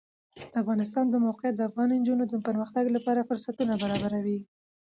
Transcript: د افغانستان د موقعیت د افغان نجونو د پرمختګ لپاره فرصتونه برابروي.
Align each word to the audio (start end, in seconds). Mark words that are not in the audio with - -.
د 0.51 0.53
افغانستان 0.61 1.05
د 1.09 1.15
موقعیت 1.25 1.55
د 1.57 1.61
افغان 1.69 1.89
نجونو 1.99 2.23
د 2.27 2.33
پرمختګ 2.47 2.85
لپاره 2.95 3.27
فرصتونه 3.29 3.73
برابروي. 3.83 4.39